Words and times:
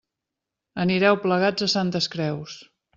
Anireu 0.85 1.21
plegats 1.27 1.69
a 1.69 1.71
Santes 1.77 2.13
Creus. 2.17 2.61